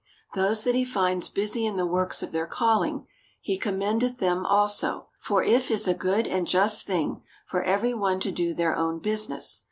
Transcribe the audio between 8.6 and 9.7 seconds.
own business.